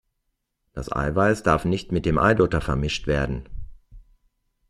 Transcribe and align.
Das 0.73 0.91
Eiweiß 0.91 1.43
darf 1.43 1.63
nicht 1.63 1.91
mit 1.91 2.07
dem 2.07 2.17
Eidotter 2.17 2.59
vermischt 2.59 3.05
werden! 3.05 3.47